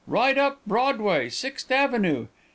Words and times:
'Right 0.07 0.35
up 0.35 0.61
Broadway, 0.65 1.29
Sixth 1.29 1.69
Avenue.' 1.69 2.25